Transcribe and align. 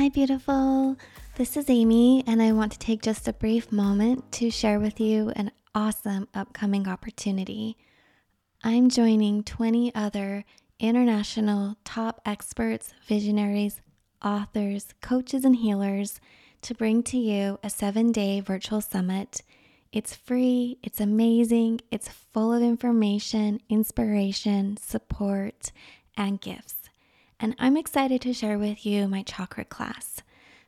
Hi, 0.00 0.08
beautiful. 0.08 0.96
This 1.34 1.58
is 1.58 1.68
Amy, 1.68 2.24
and 2.26 2.40
I 2.40 2.52
want 2.52 2.72
to 2.72 2.78
take 2.78 3.02
just 3.02 3.28
a 3.28 3.34
brief 3.34 3.70
moment 3.70 4.32
to 4.32 4.50
share 4.50 4.80
with 4.80 4.98
you 4.98 5.28
an 5.36 5.50
awesome 5.74 6.26
upcoming 6.32 6.88
opportunity. 6.88 7.76
I'm 8.64 8.88
joining 8.88 9.44
20 9.44 9.94
other 9.94 10.46
international 10.78 11.76
top 11.84 12.22
experts, 12.24 12.94
visionaries, 13.06 13.82
authors, 14.24 14.94
coaches, 15.02 15.44
and 15.44 15.56
healers 15.56 16.18
to 16.62 16.72
bring 16.72 17.02
to 17.02 17.18
you 17.18 17.58
a 17.62 17.68
seven 17.68 18.10
day 18.10 18.40
virtual 18.40 18.80
summit. 18.80 19.42
It's 19.92 20.16
free, 20.16 20.78
it's 20.82 21.02
amazing, 21.02 21.82
it's 21.90 22.08
full 22.08 22.54
of 22.54 22.62
information, 22.62 23.60
inspiration, 23.68 24.78
support, 24.78 25.72
and 26.16 26.40
gifts 26.40 26.79
and 27.40 27.56
I'm 27.58 27.76
excited 27.76 28.20
to 28.22 28.34
share 28.34 28.58
with 28.58 28.84
you 28.84 29.08
my 29.08 29.22
chakra 29.22 29.64
class. 29.64 30.22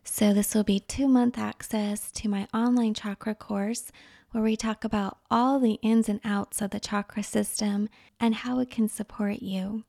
So, 0.04 0.32
this 0.32 0.54
will 0.54 0.64
be 0.64 0.80
two 0.80 1.06
month 1.06 1.38
access 1.38 2.10
to 2.12 2.28
my 2.28 2.48
online 2.52 2.94
chakra 2.94 3.34
course 3.34 3.92
where 4.32 4.42
we 4.42 4.56
talk 4.56 4.82
about 4.82 5.18
all 5.30 5.60
the 5.60 5.78
ins 5.82 6.08
and 6.08 6.20
outs 6.24 6.62
of 6.62 6.70
the 6.70 6.80
chakra 6.80 7.22
system 7.22 7.88
and 8.18 8.34
how 8.36 8.58
it 8.58 8.70
can 8.70 8.88
support 8.88 9.42
you. 9.42 9.84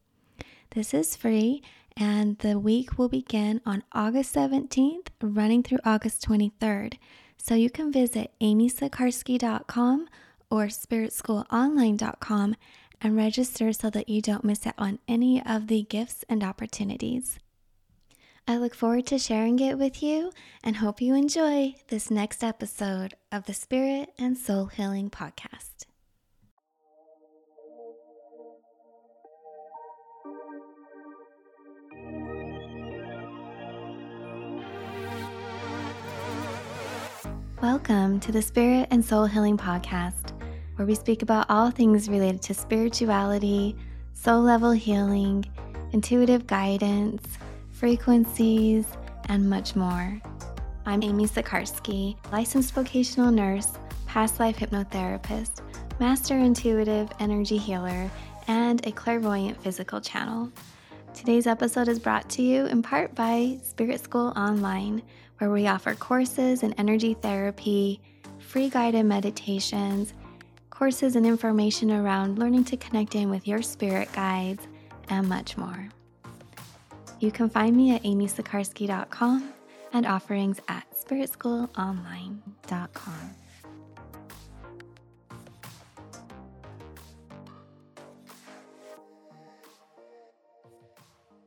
This 0.72 0.94
is 0.94 1.16
free, 1.16 1.64
and 1.96 2.38
the 2.40 2.60
week 2.60 2.98
will 2.98 3.10
begin 3.10 3.62
on 3.66 3.84
August 3.94 4.36
17th, 4.36 5.08
running 5.22 5.64
through 5.64 5.80
August 5.86 6.28
23rd. 6.28 6.98
So, 7.38 7.56
you 7.56 7.70
can 7.70 7.92
visit 7.92 8.32
amysikarskie.com 8.42 10.08
or 10.52 10.66
spiritschoolonline.com 10.68 12.56
and 13.04 13.18
register 13.18 13.74
so 13.74 13.90
that 13.90 14.08
you 14.08 14.22
don't 14.22 14.46
miss 14.46 14.66
out 14.66 14.74
on 14.78 14.98
any 15.08 15.44
of 15.46 15.68
the 15.68 15.84
gifts 15.84 16.24
and 16.30 16.42
opportunities. 16.42 17.38
I 18.48 18.58
look 18.58 18.74
forward 18.74 19.06
to 19.08 19.20
sharing 19.20 19.60
it 19.60 19.78
with 19.78 20.02
you 20.02 20.32
and 20.64 20.78
hope 20.78 21.02
you 21.02 21.14
enjoy 21.14 21.76
this 21.90 22.10
next 22.10 22.44
episode 22.44 23.16
of 23.32 23.46
the 23.46 23.54
Spirit 23.54 24.10
and 24.18 24.38
Soul 24.38 24.68
Healing 24.68 25.10
Podcast. 25.10 25.86
Welcome 37.62 38.20
to 38.20 38.34
the 38.34 38.42
Spirit 38.42 38.90
and 38.92 39.06
Soul 39.06 39.26
Healing 39.26 39.58
Podcast 39.58 40.33
where 40.76 40.88
we 40.88 40.96
speak 40.96 41.22
about 41.22 41.46
all 41.50 41.70
things 41.70 42.10
related 42.10 42.42
to 42.42 42.54
spirituality, 42.54 43.76
soul 44.14 44.42
level 44.42 44.72
healing, 44.72 45.46
intuitive 45.92 46.48
guidance, 46.48 47.38
frequencies, 47.72 48.86
and 49.30 49.50
much 49.50 49.76
more. 49.76 50.20
I'm 50.86 51.04
Amy 51.04 51.26
Sikarskie, 51.26 52.18
licensed 52.32 52.74
vocational 52.74 53.32
nurse, 53.32 53.70
past 54.08 54.40
life 54.40 54.58
hypnotherapist, 54.58 55.62
master 56.00 56.38
intuitive 56.38 57.10
energy 57.20 57.58
healer, 57.58 58.10
and 58.48 58.86
a 58.86 58.92
clairvoyant 58.92 59.62
physical 59.62 60.02
channel. 60.02 60.52
Today's 61.14 61.46
episode 61.46 61.88
is 61.88 62.00
brought 62.00 62.28
to 62.32 62.42
you 62.42 62.66
in 62.66 62.82
part 62.82 63.14
by 63.14 63.60
Spirit 63.64 64.04
School 64.04 64.34
Online, 64.36 65.04
where 65.38 65.52
we 65.52 65.68
offer 65.68 65.94
courses 65.94 66.64
in 66.64 66.74
energy 66.74 67.14
therapy, 67.14 68.02
free 68.40 68.70
guided 68.70 69.06
meditations, 69.06 70.14
courses 70.84 71.16
and 71.16 71.26
information 71.26 71.90
around 71.90 72.38
learning 72.38 72.66
to 72.66 72.76
connect 72.76 73.16
in 73.16 73.30
with 73.30 73.48
your 73.48 73.62
spirit 73.62 74.12
guides, 74.12 74.68
and 75.08 75.30
much 75.30 75.56
more. 75.56 75.88
You 77.22 77.32
can 77.32 77.50
find 77.50 77.78
me 77.78 77.96
at 77.96 78.04
amysikarskie.com 78.04 79.54
and 79.94 80.06
offerings 80.06 80.60
at 80.68 80.86
spiritschoolonline.com. 80.94 83.36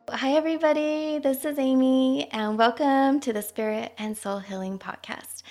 Hi, 0.09 0.33
everybody. 0.33 1.19
This 1.19 1.45
is 1.45 1.59
Amy, 1.59 2.27
and 2.33 2.57
welcome 2.57 3.21
to 3.21 3.35
the 3.35 3.43
Spirit 3.43 3.93
and 3.99 4.17
Soul 4.17 4.39
Healing 4.39 4.79
Podcast. 4.79 5.43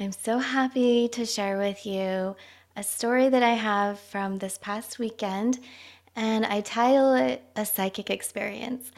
I'm 0.00 0.12
so 0.12 0.38
happy 0.38 1.08
to 1.08 1.26
share 1.26 1.58
with 1.58 1.84
you 1.84 2.36
a 2.76 2.82
story 2.82 3.28
that 3.28 3.42
I 3.42 3.54
have 3.54 4.00
from 4.00 4.38
this 4.38 4.58
past 4.58 4.98
weekend, 4.98 5.60
and 6.16 6.44
I 6.44 6.60
title 6.60 7.14
it 7.14 7.42
A 7.54 7.64
Psychic 7.64 8.10
Experience 8.10 8.90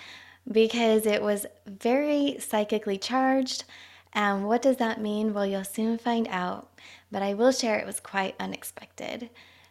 because 0.51 1.07
it 1.07 1.23
was 1.23 1.47
very 1.67 2.37
psychically 2.41 2.99
charged. 2.99 3.65
And 4.13 4.47
what 4.47 4.63
does 4.63 4.77
that 4.79 5.01
mean? 5.01 5.35
Well, 5.35 5.47
you'll 5.47 5.65
soon 5.65 5.99
find 5.99 6.27
out, 6.29 6.71
but 7.11 7.23
I 7.23 7.35
will 7.35 7.53
share 7.53 7.79
it 7.79 7.87
was 7.87 8.01
quite 8.01 8.35
unexpected. 8.41 9.29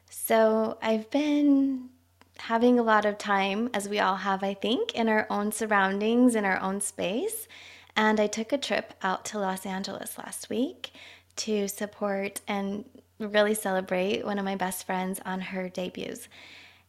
So, 0.10 0.78
I've 0.82 1.10
been 1.10 1.90
having 2.38 2.78
a 2.78 2.84
lot 2.84 3.06
of 3.06 3.18
time, 3.18 3.70
as 3.74 3.90
we 3.90 4.00
all 4.00 4.18
have, 4.18 4.44
I 4.44 4.54
think, 4.54 4.94
in 4.94 5.10
our 5.10 5.26
own 5.30 5.52
surroundings, 5.52 6.36
in 6.36 6.46
our 6.46 6.60
own 6.62 6.80
space. 6.82 7.48
And 7.96 8.20
I 8.20 8.28
took 8.28 8.52
a 8.52 8.58
trip 8.58 8.94
out 9.02 9.26
to 9.26 9.40
Los 9.40 9.66
Angeles 9.66 10.18
last 10.18 10.50
week 10.50 10.92
to 11.38 11.68
support 11.68 12.42
and 12.48 12.86
really 13.20 13.54
celebrate 13.54 14.26
one 14.26 14.40
of 14.40 14.46
my 14.46 14.56
best 14.56 14.86
friends 14.86 15.20
on 15.26 15.42
her 15.42 15.70
debuts. 15.70 16.28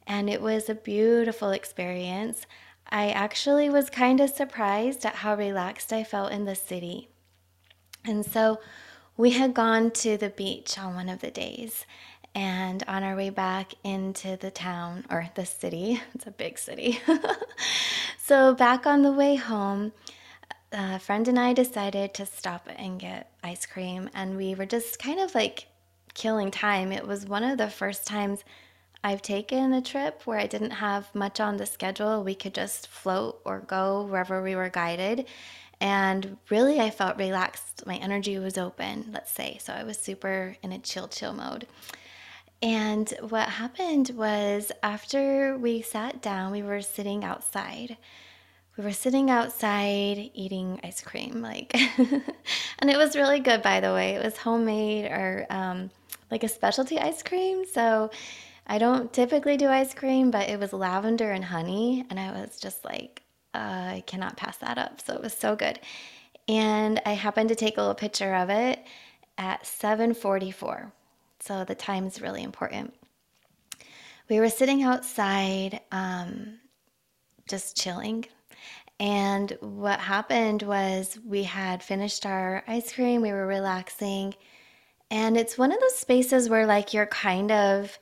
And 0.07 0.31
it 0.31 0.41
was 0.41 0.69
a 0.69 0.75
beautiful 0.75 1.51
experience. 1.51 2.47
I 2.89 3.11
actually 3.11 3.69
was 3.69 3.91
kind 3.91 4.21
of 4.21 4.31
surprised 4.31 5.05
at 5.05 5.17
how 5.17 5.35
relaxed 5.35 5.93
I 5.93 6.05
felt 6.05 6.33
in 6.33 6.45
the 6.45 6.55
city. 6.55 7.09
And 8.05 8.25
so 8.25 8.61
we 9.17 9.31
had 9.31 9.55
gone 9.55 9.91
to 9.93 10.17
the 10.17 10.31
beach 10.31 10.79
on 10.79 10.95
one 10.95 11.09
of 11.09 11.21
the 11.21 11.31
days. 11.31 11.85
And 12.35 12.85
on 12.87 13.03
our 13.03 13.17
way 13.17 13.31
back 13.31 13.73
into 13.83 14.37
the 14.37 14.51
town 14.51 15.07
or 15.11 15.31
the 15.35 15.47
city, 15.47 16.03
it's 16.15 16.27
a 16.27 16.31
big 16.31 16.59
city. 16.59 17.01
so, 18.19 18.55
back 18.55 18.87
on 18.87 19.01
the 19.01 19.11
way 19.11 19.37
home, 19.37 19.93
a 20.71 20.99
friend 20.99 21.27
and 21.29 21.39
I 21.39 21.55
decided 21.55 22.13
to 22.13 22.27
stop 22.27 22.69
and 22.77 23.01
get 23.01 23.33
ice 23.43 23.65
cream. 23.65 24.11
And 24.13 24.37
we 24.37 24.55
were 24.55 24.67
just 24.67 24.99
kind 24.99 25.19
of 25.19 25.35
like 25.35 25.69
killing 26.17 26.51
time. 26.51 26.91
It 26.91 27.07
was 27.07 27.27
one 27.27 27.45
of 27.45 27.59
the 27.59 27.71
first 27.71 28.07
times 28.07 28.43
I've 29.05 29.23
taken 29.23 29.73
a 29.73 29.83
trip 29.83 30.23
where 30.25 30.39
I 30.39 30.49
didn't 30.49 30.73
have 30.73 31.15
much 31.15 31.39
on 31.39 31.59
the 31.59 31.67
schedule. 31.67 32.25
We 32.25 32.35
could 32.35 32.55
just 32.55 32.89
float 32.89 33.41
or 33.45 33.61
go 33.61 34.03
wherever 34.03 34.43
we 34.43 34.57
were 34.57 34.71
guided. 34.71 35.27
And 35.81 36.39
really, 36.51 36.81
I 36.81 36.91
felt 36.91 37.19
relaxed. 37.19 37.87
My 37.87 37.97
energy 37.97 38.39
was 38.39 38.57
open, 38.59 39.11
let's 39.13 39.31
say. 39.31 39.59
So 39.61 39.75
I 39.75 39.85
was 39.85 39.99
super 39.99 40.57
in 40.63 40.73
a 40.73 40.79
chill, 40.79 41.07
chill 41.07 41.35
mode. 41.35 41.69
And 42.63 43.13
what 43.21 43.49
happened 43.49 44.11
was 44.17 44.73
after 44.83 45.57
we 45.59 45.83
sat 45.83 46.23
down, 46.23 46.51
we 46.51 46.63
were 46.63 46.81
sitting 46.81 47.23
outside. 47.25 47.99
We 48.77 48.85
were 48.85 48.93
sitting 48.93 49.31
outside 49.31 50.31
eating 50.35 50.81
ice 50.83 51.01
cream, 51.01 51.43
like, 51.43 51.75
and 52.79 52.91
it 52.91 52.97
was 52.97 53.15
really 53.17 53.41
good, 53.41 53.63
by 53.63 53.81
the 53.81 53.93
way. 53.93 54.17
It 54.17 54.25
was 54.25 54.37
homemade 54.37 55.07
or 55.07 55.47
um, 55.49 55.91
like 56.31 56.45
a 56.45 56.49
specialty 56.49 56.99
ice 56.99 57.23
cream. 57.23 57.65
So 57.65 58.11
I 58.67 58.79
don't 58.79 59.13
typically 59.13 59.57
do 59.57 59.69
ice 59.69 59.95
cream, 59.95 60.31
but 60.31 60.49
it 60.49 60.59
was 60.59 60.73
lavender 60.73 61.31
and 61.31 61.45
honey. 61.45 62.05
And 62.11 62.19
I 62.19 62.33
was 62.33 62.59
just 62.59 62.85
like, 62.85 63.23
uh, 63.55 63.59
I 63.59 64.05
cannot 64.07 64.37
pass 64.37 64.57
that 64.59 64.79
up. 64.79 65.01
So 65.01 65.15
it 65.15 65.23
was 65.23 65.33
so 65.33 65.57
good. 65.57 65.79
And 66.49 67.01
I 67.07 67.11
happened 67.11 67.49
to 67.49 67.55
take 67.55 67.77
a 67.77 67.81
little 67.81 67.95
picture 67.95 68.35
of 68.35 68.51
it 68.51 68.85
at 69.39 69.67
744. 69.67 70.93
So 71.41 71.65
the 71.65 71.75
time 71.75 72.07
is 72.07 72.21
really 72.21 72.43
important. 72.43 72.95
We 74.29 74.41
were 74.41 74.49
sitting 74.49 74.83
outside, 74.83 75.81
um, 75.93 76.59
just 77.49 77.77
chilling. 77.77 78.27
And 78.99 79.57
what 79.61 80.01
happened 80.01 80.63
was 80.63 81.19
we 81.25 81.43
had 81.45 81.83
finished 81.83 82.27
our 82.27 82.65
ice 82.67 82.93
cream, 82.93 83.21
we 83.23 83.31
were 83.31 83.47
relaxing, 83.47 84.35
and 85.11 85.37
it's 85.37 85.59
one 85.59 85.73
of 85.73 85.81
those 85.81 85.97
spaces 85.97 86.49
where, 86.49 86.67
like, 86.67 86.93
you're 86.93 87.07
kind 87.07 87.53
of 87.53 87.99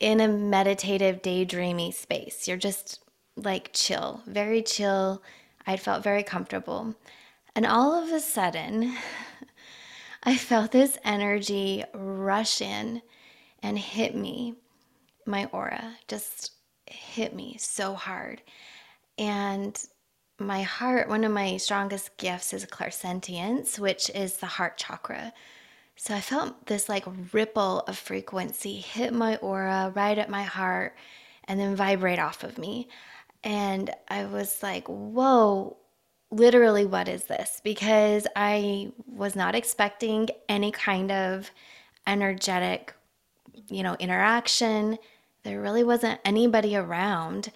in 0.00 0.20
a 0.20 0.28
meditative, 0.28 1.22
daydreamy 1.22 1.92
space. 1.92 2.48
You're 2.48 2.56
just 2.56 3.00
like 3.36 3.70
chill, 3.72 4.22
very 4.26 4.62
chill. 4.62 5.22
I 5.66 5.76
felt 5.76 6.02
very 6.02 6.22
comfortable. 6.22 6.94
And 7.54 7.66
all 7.66 7.94
of 7.94 8.10
a 8.10 8.20
sudden, 8.20 8.96
I 10.22 10.36
felt 10.36 10.72
this 10.72 10.98
energy 11.04 11.84
rush 11.94 12.60
in 12.60 13.02
and 13.62 13.78
hit 13.78 14.14
me. 14.14 14.54
My 15.26 15.46
aura 15.46 15.96
just 16.08 16.52
hit 16.86 17.34
me 17.34 17.56
so 17.58 17.94
hard. 17.94 18.42
And 19.18 19.78
my 20.38 20.62
heart, 20.62 21.08
one 21.08 21.24
of 21.24 21.32
my 21.32 21.58
strongest 21.58 22.16
gifts 22.16 22.54
is 22.54 22.64
clairsentience, 22.64 23.78
which 23.78 24.10
is 24.10 24.38
the 24.38 24.46
heart 24.46 24.78
chakra. 24.78 25.32
So 26.02 26.14
I 26.14 26.22
felt 26.22 26.64
this 26.64 26.88
like 26.88 27.04
ripple 27.34 27.80
of 27.80 27.98
frequency 27.98 28.76
hit 28.76 29.12
my 29.12 29.36
aura 29.36 29.92
right 29.94 30.16
at 30.16 30.30
my 30.30 30.44
heart 30.44 30.96
and 31.44 31.60
then 31.60 31.76
vibrate 31.76 32.18
off 32.18 32.42
of 32.42 32.56
me. 32.56 32.88
And 33.44 33.90
I 34.08 34.24
was 34.24 34.62
like, 34.62 34.88
whoa, 34.88 35.76
literally, 36.30 36.86
what 36.86 37.06
is 37.06 37.24
this? 37.24 37.60
Because 37.62 38.26
I 38.34 38.92
was 39.06 39.36
not 39.36 39.54
expecting 39.54 40.30
any 40.48 40.70
kind 40.72 41.12
of 41.12 41.50
energetic, 42.06 42.94
you 43.68 43.82
know, 43.82 43.94
interaction. 43.98 44.96
There 45.42 45.60
really 45.60 45.84
wasn't 45.84 46.18
anybody 46.24 46.76
around. 46.76 47.52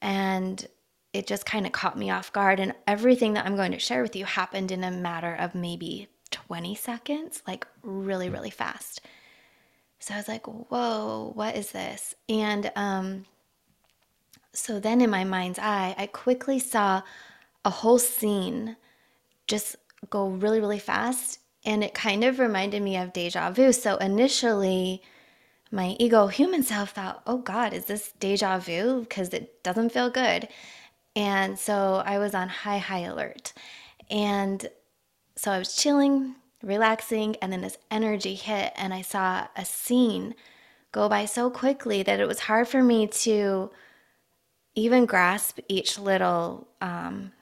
And 0.00 0.64
it 1.12 1.26
just 1.26 1.44
kind 1.44 1.66
of 1.66 1.72
caught 1.72 1.98
me 1.98 2.08
off 2.08 2.32
guard. 2.32 2.60
And 2.60 2.72
everything 2.86 3.32
that 3.32 3.46
I'm 3.46 3.56
going 3.56 3.72
to 3.72 3.80
share 3.80 4.02
with 4.02 4.14
you 4.14 4.26
happened 4.26 4.70
in 4.70 4.84
a 4.84 4.92
matter 4.92 5.34
of 5.34 5.56
maybe 5.56 6.06
20 6.30 6.74
seconds, 6.74 7.42
like 7.46 7.66
really, 7.82 8.28
really 8.28 8.50
fast. 8.50 9.00
So 9.98 10.14
I 10.14 10.16
was 10.16 10.28
like, 10.28 10.46
whoa, 10.46 11.32
what 11.34 11.56
is 11.56 11.72
this? 11.72 12.14
And 12.28 12.72
um, 12.74 13.26
so 14.52 14.80
then 14.80 15.00
in 15.00 15.10
my 15.10 15.24
mind's 15.24 15.58
eye, 15.58 15.94
I 15.96 16.06
quickly 16.06 16.58
saw 16.58 17.02
a 17.64 17.70
whole 17.70 17.98
scene 17.98 18.76
just 19.46 19.76
go 20.08 20.28
really, 20.28 20.60
really 20.60 20.78
fast. 20.78 21.38
And 21.64 21.84
it 21.84 21.92
kind 21.92 22.24
of 22.24 22.38
reminded 22.38 22.82
me 22.82 22.96
of 22.96 23.12
deja 23.12 23.50
vu. 23.50 23.72
So 23.72 23.96
initially, 23.96 25.02
my 25.70 25.94
ego 25.98 26.28
human 26.28 26.62
self 26.62 26.90
thought, 26.90 27.22
oh 27.26 27.38
God, 27.38 27.74
is 27.74 27.84
this 27.84 28.12
deja 28.18 28.58
vu? 28.58 29.00
Because 29.00 29.28
it 29.34 29.62
doesn't 29.62 29.92
feel 29.92 30.08
good. 30.08 30.48
And 31.14 31.58
so 31.58 32.02
I 32.06 32.18
was 32.18 32.34
on 32.34 32.48
high, 32.48 32.78
high 32.78 33.00
alert. 33.00 33.52
And 34.10 34.66
so 35.36 35.50
I 35.50 35.58
was 35.58 35.76
chilling, 35.76 36.36
relaxing, 36.62 37.36
and 37.36 37.52
then 37.52 37.62
this 37.62 37.78
energy 37.90 38.34
hit, 38.34 38.72
and 38.76 38.92
I 38.92 39.02
saw 39.02 39.46
a 39.56 39.64
scene 39.64 40.34
go 40.92 41.08
by 41.08 41.24
so 41.24 41.50
quickly 41.50 42.02
that 42.02 42.20
it 42.20 42.28
was 42.28 42.40
hard 42.40 42.68
for 42.68 42.82
me 42.82 43.06
to 43.06 43.70
even 44.74 45.06
grasp 45.06 45.58
each 45.68 45.98
little 45.98 46.68
um, 46.80 47.32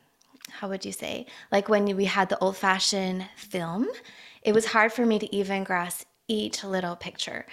how 0.50 0.69
would 0.69 0.85
you 0.85 0.93
say 0.93 1.26
like 1.52 1.69
when 1.69 1.85
we 1.96 2.06
had 2.06 2.29
the 2.29 2.38
old 2.38 2.56
fashioned 2.56 3.26
film 3.37 3.87
it 4.43 4.55
was 4.55 4.67
hard 4.67 4.93
for 4.93 5.05
me 5.05 5.19
to 5.19 5.35
even 5.35 5.64
grasp 5.64 6.06
each 6.29 6.62
little 6.62 6.96
picture. 6.96 7.46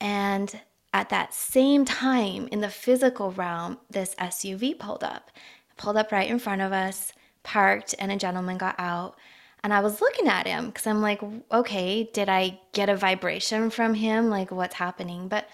And 0.00 0.60
at 0.92 1.10
that 1.10 1.34
same 1.34 1.84
time 1.84 2.48
in 2.50 2.60
the 2.60 2.70
physical 2.70 3.30
realm 3.32 3.78
this 3.90 4.14
suv 4.16 4.78
pulled 4.78 5.04
up 5.04 5.30
pulled 5.76 5.96
up 5.96 6.10
right 6.10 6.30
in 6.30 6.38
front 6.38 6.62
of 6.62 6.72
us 6.72 7.12
parked 7.42 7.94
and 7.98 8.10
a 8.10 8.16
gentleman 8.16 8.56
got 8.56 8.74
out 8.78 9.16
and 9.66 9.74
i 9.74 9.80
was 9.80 10.00
looking 10.00 10.28
at 10.28 10.46
him 10.46 10.66
because 10.66 10.86
i'm 10.86 11.02
like 11.02 11.20
okay 11.50 12.04
did 12.12 12.28
i 12.28 12.56
get 12.72 12.88
a 12.88 12.94
vibration 12.94 13.68
from 13.68 13.94
him 13.94 14.30
like 14.30 14.52
what's 14.52 14.76
happening 14.76 15.26
but 15.26 15.48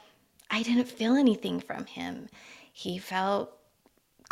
i 0.51 0.63
didn't 0.63 0.85
feel 0.89 1.15
anything 1.15 1.61
from 1.61 1.87
him 1.87 2.29
he 2.73 2.99
felt 2.99 3.57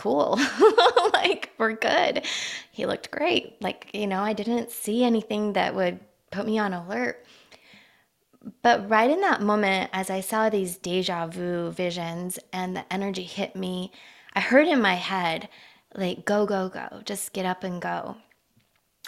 cool. 0.00 0.40
like, 1.12 1.50
we're 1.58 1.74
good. 1.74 2.24
He 2.72 2.86
looked 2.86 3.10
great. 3.10 3.60
Like, 3.60 3.90
you 3.92 4.06
know, 4.06 4.22
I 4.22 4.32
didn't 4.32 4.70
see 4.70 5.04
anything 5.04 5.52
that 5.52 5.74
would 5.74 6.00
put 6.30 6.46
me 6.46 6.58
on 6.58 6.72
alert. 6.72 7.24
But 8.62 8.88
right 8.88 9.10
in 9.10 9.20
that 9.20 9.42
moment, 9.42 9.90
as 9.92 10.08
I 10.08 10.22
saw 10.22 10.48
these 10.48 10.78
deja 10.78 11.26
vu 11.26 11.70
visions 11.70 12.38
and 12.50 12.74
the 12.74 12.90
energy 12.90 13.24
hit 13.24 13.54
me, 13.54 13.92
I 14.32 14.40
heard 14.40 14.66
in 14.66 14.80
my 14.80 14.94
head, 14.94 15.50
like, 15.94 16.24
go, 16.24 16.46
go, 16.46 16.70
go, 16.70 17.02
just 17.04 17.34
get 17.34 17.44
up 17.44 17.62
and 17.62 17.82
go. 17.82 18.16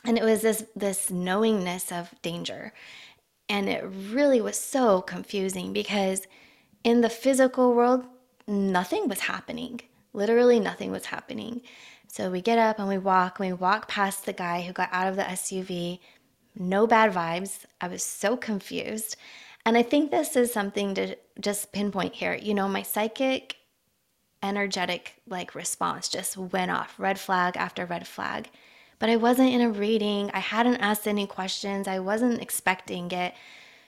And 0.05 0.19
it 0.19 0.25
was 0.25 0.43
this 0.43 0.65
this 0.75 1.11
knowingness 1.11 1.93
of 1.93 2.15
danger. 2.23 2.73
And 3.49 3.69
it 3.69 3.85
really 4.11 4.41
was 4.41 4.59
so 4.59 5.03
confusing 5.03 5.73
because 5.73 6.27
in 6.85 7.01
the 7.01 7.11
physical 7.11 7.75
world, 7.75 8.05
nothing 8.47 9.09
was 9.09 9.21
happening. 9.21 9.81
Literally 10.13 10.59
nothing 10.59 10.91
was 10.91 11.07
happening. 11.07 11.63
So 12.09 12.31
we 12.31 12.43
get 12.43 12.59
up 12.59 12.79
and 12.79 12.89
we 12.89 12.99
walk, 12.99 13.39
and 13.39 13.49
we 13.49 13.53
walk 13.55 13.89
past 13.89 14.27
the 14.27 14.33
guy 14.33 14.63
who 14.63 14.73
got 14.73 14.91
out 14.93 15.09
of 15.09 15.17
the 15.17 15.23
SUV. 15.23 15.99
No 16.55 16.87
bad 16.87 17.13
vibes. 17.13 17.65
I 17.81 17.89
was 17.89 18.03
so 18.03 18.37
confused. 18.37 19.17
And 19.65 19.79
I 19.79 19.83
think 19.83 20.11
this 20.11 20.37
is 20.37 20.53
something 20.53 20.95
to 20.95 21.17
just 21.41 21.73
pinpoint 21.73 22.15
here. 22.15 22.35
You 22.35 22.53
know, 22.53 22.69
my 22.69 22.83
psychic 22.83 23.57
energetic 24.43 25.15
like 25.29 25.55
response 25.55 26.09
just 26.09 26.37
went 26.37 26.71
off 26.71 26.99
red 26.99 27.19
flag 27.19 27.57
after 27.57 27.87
red 27.87 28.07
flag. 28.07 28.51
But 29.03 29.11
I 29.11 29.17
wasn't 29.17 29.53
in 29.53 29.61
a 29.61 29.69
reading. 29.69 30.31
I 30.33 30.39
hadn't 30.39 30.77
asked 30.77 31.09
any 31.09 31.27
questions. 31.27 31.89
I 31.89 31.99
wasn't 31.99 32.41
expecting 32.41 33.11
it. 33.11 33.35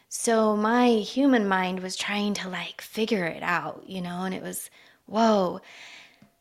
So 0.09 0.57
my 0.57 0.89
human 0.89 1.47
mind 1.47 1.79
was 1.79 1.95
trying 1.95 2.35
to 2.35 2.49
like 2.49 2.81
figure 2.81 3.25
it 3.25 3.45
out, 3.45 3.85
you 3.87 4.01
know, 4.01 4.23
and 4.25 4.35
it 4.35 4.43
was 4.43 4.71
whoa. 5.07 5.61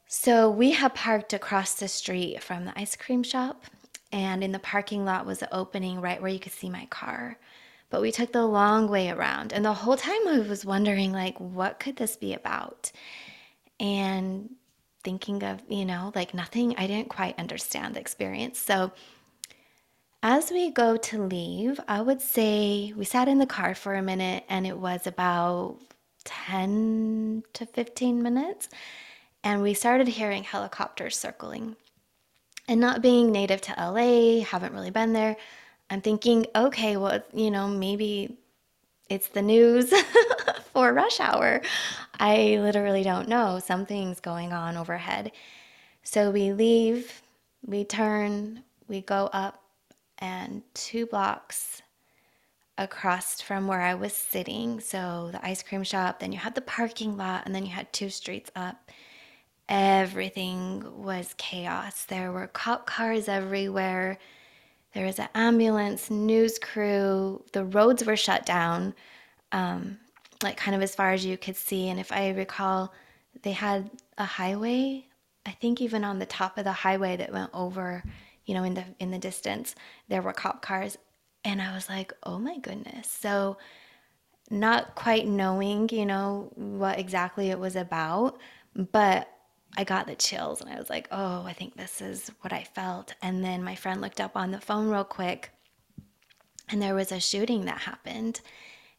So 0.08 0.50
we 0.50 0.72
had 0.72 0.96
parked 0.96 1.34
across 1.34 1.76
the 1.76 1.88
street 1.88 2.42
from 2.42 2.66
the 2.66 2.74
ice 2.76 2.96
cream 2.96 3.22
shop, 3.22 3.64
and 4.12 4.44
in 4.44 4.52
the 4.52 4.58
parking 4.58 5.06
lot 5.06 5.28
was 5.28 5.44
an 5.44 5.50
opening 5.52 6.02
right 6.02 6.20
where 6.20 6.32
you 6.32 6.40
could 6.40 6.52
see 6.52 6.68
my 6.68 6.88
car. 6.88 7.38
But 7.92 8.02
we 8.02 8.12
took 8.12 8.32
the 8.32 8.48
long 8.48 8.88
way 8.88 9.12
around, 9.12 9.54
and 9.54 9.64
the 9.64 9.74
whole 9.74 9.98
time 9.98 10.28
I 10.28 10.40
was 10.40 10.66
wondering, 10.66 11.12
like, 11.12 11.40
what 11.40 11.80
could 11.80 11.98
this 11.98 12.18
be 12.18 12.34
about? 12.34 12.92
And 13.80 14.50
thinking 15.04 15.44
of, 15.44 15.62
you 15.68 15.86
know, 15.86 16.12
like 16.16 16.34
nothing, 16.34 16.76
I 16.78 16.88
didn't 16.88 17.10
quite 17.10 17.38
understand 17.40 17.96
the 17.96 18.00
experience. 18.00 18.60
So 18.60 18.92
as 20.22 20.52
we 20.52 20.72
go 20.72 20.96
to 20.96 21.24
leave, 21.24 21.80
I 21.88 22.02
would 22.02 22.22
say 22.22 22.94
we 22.96 23.06
sat 23.06 23.28
in 23.28 23.40
the 23.40 23.46
car 23.46 23.76
for 23.76 23.96
a 23.96 24.02
minute, 24.02 24.46
and 24.48 24.66
it 24.66 24.78
was 24.78 25.06
about 25.06 25.80
10 26.24 27.44
to 27.54 27.66
15 27.66 28.24
minutes 28.24 28.70
and 29.44 29.62
we 29.62 29.74
started 29.74 30.08
hearing 30.08 30.44
helicopters 30.44 31.18
circling. 31.18 31.76
And 32.68 32.80
not 32.80 33.02
being 33.02 33.32
native 33.32 33.60
to 33.62 33.76
LA, 33.78 34.44
haven't 34.44 34.74
really 34.74 34.90
been 34.90 35.12
there, 35.12 35.36
I'm 35.90 36.00
thinking, 36.00 36.48
okay, 36.56 36.96
well, 36.96 37.22
you 37.34 37.52
know, 37.52 37.68
maybe 37.68 38.38
it's 39.10 39.28
the 39.28 39.42
news 39.42 39.94
for 40.74 40.94
rush 40.94 41.20
hour. 41.20 41.62
I 42.20 42.58
literally 42.60 43.04
don't 43.04 43.28
know. 43.28 43.60
Something's 43.60 44.20
going 44.20 44.54
on 44.54 44.78
overhead. 44.78 45.32
So 46.04 46.32
we 46.32 46.54
leave, 46.54 47.22
we 47.66 47.84
turn, 47.86 48.64
we 48.88 49.02
go 49.02 49.30
up, 49.34 49.62
and 50.20 50.64
two 50.74 51.06
blocks 51.06 51.82
across 52.78 53.42
from 53.42 53.68
where 53.68 53.82
I 53.82 53.96
was 53.96 54.14
sitting. 54.14 54.80
So 54.80 55.30
the 55.32 55.46
ice 55.46 55.64
cream 55.64 55.84
shop, 55.84 56.20
then 56.20 56.32
you 56.32 56.40
had 56.40 56.56
the 56.56 56.62
parking 56.62 57.18
lot, 57.18 57.44
and 57.46 57.54
then 57.54 57.66
you 57.66 57.72
had 57.72 57.92
two 57.94 58.10
streets 58.10 58.52
up 58.56 58.92
everything 59.70 60.84
was 61.04 61.34
chaos. 61.38 62.06
There 62.06 62.32
were 62.32 62.48
cop 62.48 62.86
cars 62.86 63.28
everywhere. 63.28 64.18
There 64.94 65.06
was 65.06 65.20
an 65.20 65.30
ambulance, 65.34 66.10
news 66.12 66.60
crew. 66.60 67.44
The 67.54 67.66
roads 67.66 68.06
were 68.06 68.16
shut 68.16 68.46
down, 68.46 68.94
um, 69.52 69.98
like 70.44 70.58
kind 70.58 70.76
of 70.76 70.82
as 70.82 70.96
far 70.96 71.12
as 71.12 71.26
you 71.26 71.38
could 71.38 71.56
see. 71.56 71.90
And 71.90 72.00
if 72.00 72.12
I 72.12 72.30
recall, 72.30 72.94
they 73.42 73.52
had 73.52 73.90
a 74.18 74.26
highway. 74.26 75.08
I 75.46 75.52
think 75.52 75.82
even 75.82 76.04
on 76.04 76.20
the 76.20 76.26
top 76.26 76.58
of 76.58 76.64
the 76.64 76.72
highway 76.72 77.18
that 77.18 77.34
went 77.34 77.52
over, 77.54 78.04
you 78.46 78.54
know, 78.54 78.64
in 78.64 78.74
the 78.74 78.86
in 79.00 79.12
the 79.12 79.18
distance, 79.18 79.76
there 80.08 80.22
were 80.22 80.34
cop 80.34 80.62
cars. 80.62 80.98
And 81.46 81.62
I 81.62 81.74
was 81.74 81.90
like, 81.90 82.14
oh 82.24 82.40
my 82.40 82.58
goodness. 82.60 83.10
So, 83.10 83.58
not 84.50 84.96
quite 84.96 85.28
knowing, 85.28 85.90
you 85.90 86.06
know, 86.06 86.52
what 86.56 87.00
exactly 87.00 87.50
it 87.50 87.60
was 87.60 87.76
about, 87.76 88.40
but 88.76 89.30
I 89.76 89.84
got 89.84 90.08
the 90.08 90.16
chills 90.16 90.62
and 90.62 90.70
I 90.70 90.78
was 90.78 90.90
like, 90.90 91.08
oh, 91.12 91.44
I 91.44 91.54
think 91.54 91.76
this 91.76 92.02
is 92.02 92.32
what 92.42 92.54
I 92.54 92.64
felt. 92.64 93.16
And 93.22 93.44
then 93.44 93.64
my 93.64 93.76
friend 93.76 94.02
looked 94.02 94.22
up 94.22 94.38
on 94.38 94.52
the 94.52 94.62
phone 94.62 94.90
real 94.90 95.04
quick 95.04 95.50
and 96.70 96.82
there 96.82 96.96
was 96.96 97.12
a 97.12 97.20
shooting 97.20 97.66
that 97.66 97.80
happened. 97.80 98.42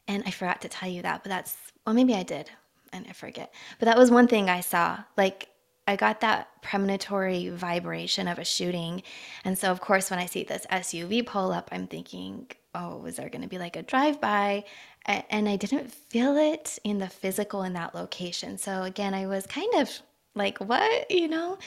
And 0.06 0.22
I 0.26 0.30
forgot 0.30 0.60
to 0.62 0.68
tell 0.68 0.88
you 0.88 1.02
that, 1.02 1.22
but 1.22 1.30
that's, 1.30 1.56
well, 1.86 1.94
maybe 1.94 2.14
I 2.14 2.22
did 2.22 2.50
and 2.92 3.06
I 3.08 3.12
forget. 3.12 3.52
But 3.78 3.86
that 3.86 3.98
was 3.98 4.10
one 4.10 4.28
thing 4.28 4.48
I 4.48 4.60
saw. 4.60 5.04
Like, 5.16 5.48
I 5.86 5.96
got 5.96 6.20
that 6.20 6.48
premonitory 6.62 7.50
vibration 7.50 8.28
of 8.28 8.38
a 8.38 8.44
shooting. 8.44 9.02
And 9.44 9.58
so, 9.58 9.70
of 9.70 9.80
course, 9.80 10.10
when 10.10 10.18
I 10.18 10.26
see 10.26 10.42
this 10.44 10.66
SUV 10.70 11.26
pull 11.26 11.52
up, 11.52 11.68
I'm 11.72 11.86
thinking, 11.86 12.46
oh, 12.74 13.04
is 13.04 13.16
there 13.16 13.28
going 13.28 13.42
to 13.42 13.48
be 13.48 13.58
like 13.58 13.76
a 13.76 13.82
drive 13.82 14.20
by? 14.20 14.64
And 15.06 15.48
I 15.48 15.56
didn't 15.56 15.92
feel 15.92 16.36
it 16.38 16.78
in 16.84 16.98
the 16.98 17.08
physical 17.08 17.62
in 17.62 17.74
that 17.74 17.94
location. 17.94 18.56
So, 18.56 18.82
again, 18.82 19.12
I 19.12 19.26
was 19.26 19.46
kind 19.46 19.74
of 19.74 19.90
like 20.34 20.58
what 20.58 21.10
you 21.10 21.28
know 21.28 21.58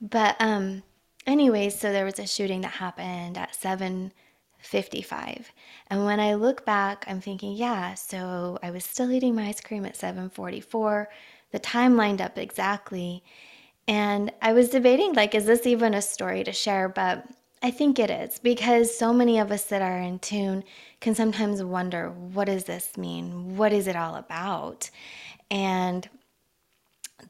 but 0.00 0.36
um 0.40 0.82
anyways 1.26 1.78
so 1.78 1.92
there 1.92 2.04
was 2.04 2.18
a 2.18 2.26
shooting 2.26 2.60
that 2.62 2.72
happened 2.72 3.36
at 3.36 3.54
7:55 4.66 5.46
and 5.88 6.04
when 6.04 6.20
i 6.20 6.34
look 6.34 6.64
back 6.64 7.04
i'm 7.08 7.20
thinking 7.20 7.52
yeah 7.52 7.94
so 7.94 8.58
i 8.62 8.70
was 8.70 8.84
still 8.84 9.12
eating 9.12 9.34
my 9.34 9.48
ice 9.48 9.60
cream 9.60 9.84
at 9.86 9.96
7:44 9.96 11.06
the 11.52 11.58
time 11.58 11.96
lined 11.96 12.20
up 12.20 12.36
exactly. 12.38 13.22
And 13.88 14.32
i 14.42 14.52
was 14.52 14.70
debating 14.70 15.12
like 15.14 15.34
is 15.34 15.46
this 15.46 15.66
even 15.66 15.94
a 15.94 16.02
story 16.02 16.42
to 16.44 16.52
share? 16.52 16.88
But 16.88 17.26
i 17.62 17.70
think 17.70 17.98
it 17.98 18.10
is 18.10 18.38
because 18.40 18.96
so 18.96 19.12
many 19.12 19.38
of 19.38 19.50
us 19.52 19.64
that 19.64 19.82
are 19.82 19.98
in 19.98 20.18
tune 20.18 20.64
can 21.00 21.14
sometimes 21.14 21.62
wonder 21.62 22.10
what 22.10 22.46
does 22.46 22.64
this 22.64 22.96
mean? 22.96 23.56
What 23.56 23.72
is 23.72 23.86
it 23.86 23.96
all 23.96 24.16
about? 24.16 24.90
And 25.50 26.08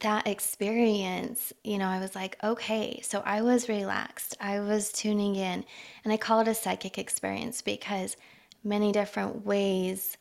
that 0.01 0.27
experience, 0.27 1.53
you 1.65 1.79
know, 1.79 1.87
I 1.87 1.99
was 2.01 2.15
like, 2.15 2.37
okay, 2.43 3.01
so 3.03 3.23
I 3.25 3.43
was 3.43 3.69
relaxed. 3.69 4.37
I 4.41 4.61
was 4.61 4.93
tuning 4.93 5.37
in. 5.37 5.65
And 6.05 6.13
I 6.13 6.17
call 6.17 6.41
it 6.41 6.49
a 6.49 6.55
psychic 6.55 6.99
experience 6.99 7.63
because 7.63 8.17
many 8.63 8.93
different 8.93 9.47
ways 9.47 10.17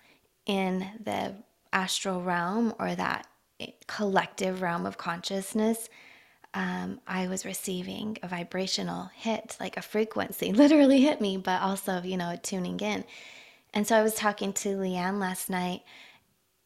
in 0.46 0.88
the 1.03 1.34
astral 1.74 2.22
realm 2.22 2.74
or 2.79 2.96
that 2.96 3.27
collective 3.88 4.62
realm 4.62 4.86
of 4.86 4.98
consciousness, 4.98 5.89
um, 6.53 7.01
I 7.05 7.27
was 7.27 7.46
receiving 7.46 8.17
a 8.24 8.27
vibrational 8.27 9.10
hit, 9.13 9.58
like 9.60 9.75
a 9.75 9.82
frequency 9.82 10.53
literally 10.53 11.01
hit 11.01 11.20
me, 11.20 11.38
but 11.38 11.62
also, 11.62 12.01
you 12.01 12.17
know, 12.17 12.38
tuning 12.41 12.79
in. 12.79 13.03
And 13.74 13.86
so 13.86 13.98
I 13.98 14.03
was 14.03 14.15
talking 14.15 14.53
to 14.53 14.70
Leanne 14.77 15.20
last 15.20 15.50
night 15.50 15.82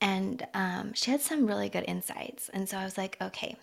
and 0.01 0.45
um, 0.53 0.93
she 0.93 1.11
had 1.11 1.21
some 1.21 1.45
really 1.45 1.69
good 1.69 1.85
insights. 1.87 2.49
And 2.49 2.67
so 2.67 2.77
I 2.77 2.83
was 2.83 2.97
like, 2.97 3.17
okay, 3.21 3.57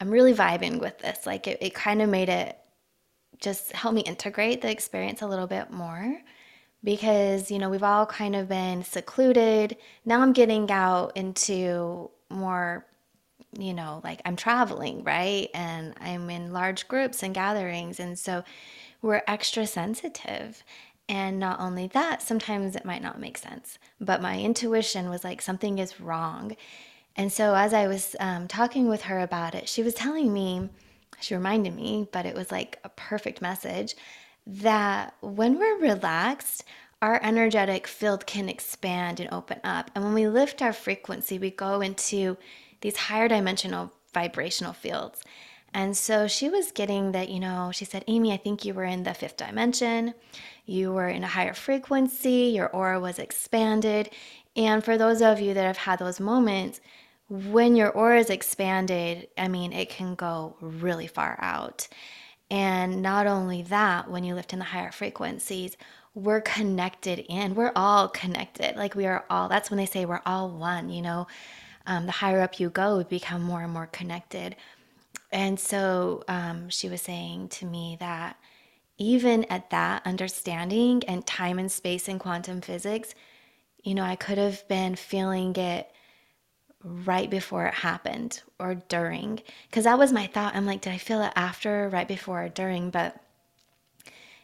I'm 0.00 0.10
really 0.10 0.34
vibing 0.34 0.80
with 0.80 0.98
this. 0.98 1.26
Like 1.26 1.46
it, 1.46 1.58
it 1.60 1.74
kind 1.74 2.02
of 2.02 2.08
made 2.08 2.28
it 2.28 2.58
just 3.40 3.72
help 3.72 3.94
me 3.94 4.02
integrate 4.02 4.62
the 4.62 4.70
experience 4.70 5.22
a 5.22 5.26
little 5.26 5.46
bit 5.46 5.70
more 5.70 6.20
because, 6.82 7.50
you 7.50 7.58
know, 7.58 7.70
we've 7.70 7.82
all 7.82 8.06
kind 8.06 8.36
of 8.36 8.48
been 8.48 8.82
secluded. 8.82 9.76
Now 10.04 10.20
I'm 10.20 10.32
getting 10.32 10.70
out 10.70 11.12
into 11.16 12.10
more, 12.28 12.84
you 13.58 13.72
know, 13.72 14.00
like 14.04 14.20
I'm 14.24 14.36
traveling, 14.36 15.02
right? 15.02 15.48
And 15.54 15.94
I'm 16.00 16.28
in 16.28 16.52
large 16.52 16.86
groups 16.88 17.22
and 17.22 17.34
gatherings. 17.34 17.98
And 18.00 18.18
so 18.18 18.44
we're 19.00 19.22
extra 19.26 19.66
sensitive. 19.66 20.62
And 21.08 21.38
not 21.38 21.60
only 21.60 21.86
that, 21.88 22.22
sometimes 22.22 22.76
it 22.76 22.84
might 22.84 23.02
not 23.02 23.20
make 23.20 23.36
sense, 23.36 23.78
but 24.00 24.22
my 24.22 24.40
intuition 24.40 25.10
was 25.10 25.22
like 25.22 25.42
something 25.42 25.78
is 25.78 26.00
wrong. 26.00 26.56
And 27.16 27.32
so 27.32 27.54
as 27.54 27.74
I 27.74 27.86
was 27.86 28.16
um, 28.20 28.48
talking 28.48 28.88
with 28.88 29.02
her 29.02 29.20
about 29.20 29.54
it, 29.54 29.68
she 29.68 29.82
was 29.82 29.94
telling 29.94 30.32
me, 30.32 30.70
she 31.20 31.34
reminded 31.34 31.74
me, 31.74 32.08
but 32.10 32.26
it 32.26 32.34
was 32.34 32.50
like 32.50 32.78
a 32.84 32.88
perfect 32.88 33.42
message 33.42 33.94
that 34.46 35.14
when 35.20 35.58
we're 35.58 35.78
relaxed, 35.78 36.64
our 37.02 37.20
energetic 37.22 37.86
field 37.86 38.26
can 38.26 38.48
expand 38.48 39.20
and 39.20 39.32
open 39.32 39.60
up. 39.62 39.90
And 39.94 40.04
when 40.04 40.14
we 40.14 40.26
lift 40.26 40.62
our 40.62 40.72
frequency, 40.72 41.38
we 41.38 41.50
go 41.50 41.80
into 41.82 42.36
these 42.80 42.96
higher 42.96 43.28
dimensional 43.28 43.92
vibrational 44.12 44.72
fields. 44.72 45.22
And 45.74 45.96
so 45.96 46.28
she 46.28 46.48
was 46.48 46.70
getting 46.70 47.12
that, 47.12 47.28
you 47.28 47.40
know, 47.40 47.70
she 47.72 47.84
said, 47.84 48.04
Amy, 48.06 48.32
I 48.32 48.36
think 48.36 48.64
you 48.64 48.72
were 48.72 48.84
in 48.84 49.02
the 49.02 49.12
fifth 49.12 49.36
dimension. 49.36 50.14
You 50.66 50.92
were 50.92 51.08
in 51.08 51.24
a 51.24 51.28
higher 51.28 51.52
frequency. 51.52 52.52
Your 52.54 52.68
aura 52.68 53.00
was 53.00 53.18
expanded. 53.18 54.10
And 54.54 54.84
for 54.84 54.96
those 54.96 55.20
of 55.20 55.40
you 55.40 55.52
that 55.52 55.64
have 55.64 55.76
had 55.76 55.98
those 55.98 56.20
moments, 56.20 56.80
when 57.28 57.74
your 57.74 57.90
aura 57.90 58.20
is 58.20 58.30
expanded, 58.30 59.28
I 59.36 59.48
mean, 59.48 59.72
it 59.72 59.90
can 59.90 60.14
go 60.14 60.56
really 60.60 61.08
far 61.08 61.36
out. 61.40 61.88
And 62.50 63.02
not 63.02 63.26
only 63.26 63.62
that, 63.62 64.08
when 64.08 64.22
you 64.22 64.36
lift 64.36 64.52
in 64.52 64.60
the 64.60 64.66
higher 64.66 64.92
frequencies, 64.92 65.76
we're 66.14 66.40
connected 66.40 67.18
in. 67.28 67.56
We're 67.56 67.72
all 67.74 68.08
connected. 68.08 68.76
Like 68.76 68.94
we 68.94 69.06
are 69.06 69.24
all, 69.28 69.48
that's 69.48 69.70
when 69.70 69.78
they 69.78 69.86
say 69.86 70.04
we're 70.04 70.22
all 70.24 70.50
one, 70.50 70.88
you 70.88 71.02
know. 71.02 71.26
Um, 71.86 72.06
the 72.06 72.12
higher 72.12 72.40
up 72.40 72.60
you 72.60 72.70
go, 72.70 72.96
we 72.96 73.04
become 73.04 73.42
more 73.42 73.62
and 73.62 73.72
more 73.72 73.88
connected. 73.88 74.56
And 75.34 75.58
so 75.58 76.22
um, 76.28 76.68
she 76.68 76.88
was 76.88 77.02
saying 77.02 77.48
to 77.48 77.66
me 77.66 77.96
that 77.98 78.38
even 78.96 79.44
at 79.50 79.70
that 79.70 80.06
understanding 80.06 81.02
and 81.08 81.26
time 81.26 81.58
and 81.58 81.70
space 81.70 82.06
in 82.06 82.20
quantum 82.20 82.60
physics, 82.60 83.16
you 83.82 83.96
know, 83.96 84.04
I 84.04 84.14
could 84.14 84.38
have 84.38 84.66
been 84.68 84.94
feeling 84.94 85.56
it 85.56 85.90
right 86.84 87.28
before 87.28 87.66
it 87.66 87.74
happened 87.74 88.42
or 88.60 88.76
during. 88.76 89.42
Because 89.68 89.84
that 89.84 89.98
was 89.98 90.12
my 90.12 90.28
thought. 90.28 90.54
I'm 90.54 90.66
like, 90.66 90.82
did 90.82 90.92
I 90.92 90.98
feel 90.98 91.20
it 91.20 91.32
after, 91.34 91.88
right 91.88 92.06
before, 92.06 92.44
or 92.44 92.48
during? 92.48 92.90
But 92.90 93.16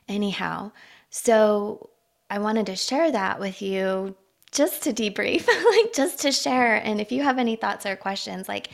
anyhow, 0.08 0.72
so 1.08 1.90
I 2.28 2.40
wanted 2.40 2.66
to 2.66 2.74
share 2.74 3.12
that 3.12 3.38
with 3.38 3.62
you 3.62 4.16
just 4.50 4.82
to 4.82 4.92
debrief, 4.92 5.46
like 5.76 5.92
just 5.94 6.18
to 6.22 6.32
share. 6.32 6.74
And 6.76 7.00
if 7.00 7.12
you 7.12 7.22
have 7.22 7.38
any 7.38 7.54
thoughts 7.54 7.86
or 7.86 7.94
questions, 7.94 8.48
like, 8.48 8.70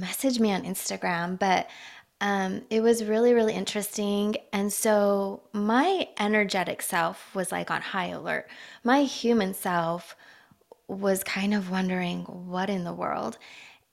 message 0.00 0.40
me 0.40 0.52
on 0.52 0.62
Instagram. 0.62 1.38
But 1.38 1.68
um, 2.20 2.62
it 2.70 2.80
was 2.80 3.04
really, 3.04 3.34
really 3.34 3.54
interesting. 3.54 4.36
And 4.52 4.72
so 4.72 5.42
my 5.52 6.08
energetic 6.18 6.82
self 6.82 7.34
was 7.34 7.52
like 7.52 7.70
on 7.70 7.82
high 7.82 8.06
alert. 8.06 8.48
My 8.82 9.02
human 9.02 9.54
self 9.54 10.16
was 10.88 11.24
kind 11.24 11.54
of 11.54 11.70
wondering 11.70 12.20
what 12.22 12.70
in 12.70 12.84
the 12.84 12.92
world. 12.92 13.38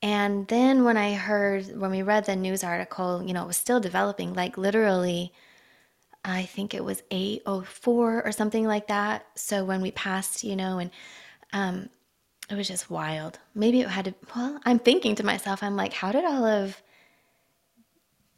And 0.01 0.47
then 0.47 0.83
when 0.83 0.97
I 0.97 1.13
heard, 1.13 1.77
when 1.79 1.91
we 1.91 2.01
read 2.01 2.25
the 2.25 2.35
news 2.35 2.63
article, 2.63 3.23
you 3.23 3.33
know, 3.33 3.43
it 3.43 3.47
was 3.47 3.57
still 3.57 3.79
developing, 3.79 4.33
like 4.33 4.57
literally, 4.57 5.31
I 6.25 6.43
think 6.43 6.73
it 6.73 6.83
was 6.83 7.03
804 7.11 8.23
or 8.23 8.31
something 8.31 8.65
like 8.65 8.87
that. 8.87 9.25
So 9.35 9.63
when 9.63 9.81
we 9.81 9.91
passed, 9.91 10.43
you 10.43 10.55
know, 10.55 10.79
and 10.79 10.91
um, 11.53 11.89
it 12.51 12.57
was 12.57 12.67
just 12.67 12.89
wild. 12.89 13.39
Maybe 13.55 13.81
it 13.81 13.87
had 13.89 14.05
to, 14.05 14.15
well, 14.35 14.59
I'm 14.65 14.79
thinking 14.79 15.15
to 15.15 15.25
myself, 15.25 15.63
I'm 15.63 15.75
like, 15.75 15.93
how 15.93 16.11
did 16.11 16.25
all 16.25 16.45
of 16.45 16.81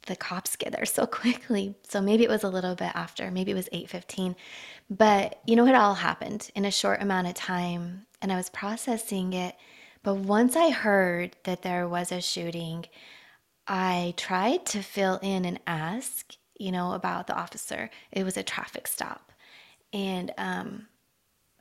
the 0.06 0.16
cops 0.16 0.56
get 0.56 0.72
there 0.74 0.86
so 0.86 1.06
quickly? 1.22 1.76
So 1.88 2.02
maybe 2.02 2.24
it 2.24 2.30
was 2.30 2.44
a 2.44 2.50
little 2.50 2.76
bit 2.76 2.92
after, 2.94 3.32
maybe 3.32 3.52
it 3.52 3.56
was 3.56 3.70
8:15. 3.72 4.36
But 4.90 5.42
you 5.46 5.56
know, 5.56 5.66
it 5.68 5.76
all 5.76 5.96
happened 5.96 6.52
in 6.56 6.66
a 6.66 6.72
short 6.72 7.02
amount 7.02 7.28
of 7.28 7.34
time 7.34 8.06
and 8.22 8.32
I 8.32 8.36
was 8.38 8.50
processing 8.50 9.34
it. 9.34 9.56
But 10.04 10.16
once 10.16 10.56
I 10.56 10.70
heard 10.70 11.36
that 11.46 11.62
there 11.62 11.88
was 11.88 12.12
a 12.12 12.22
shooting, 12.22 12.86
I 13.68 14.14
tried 14.18 14.66
to 14.68 14.82
fill 14.84 15.20
in 15.22 15.46
and 15.46 15.60
ask, 15.66 16.36
you 16.60 16.72
know, 16.72 16.94
about 16.94 17.28
the 17.28 17.36
officer. 17.36 17.90
It 18.12 18.24
was 18.26 18.38
a 18.38 18.44
traffic 18.44 18.88
stop. 18.88 19.32
And 19.94 20.34
um 20.38 20.88